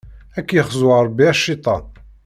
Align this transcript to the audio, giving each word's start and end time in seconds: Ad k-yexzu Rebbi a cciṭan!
Ad 0.37 0.45
k-yexzu 0.47 0.89
Rebbi 1.05 1.23
a 1.31 1.33
cciṭan! 1.37 1.83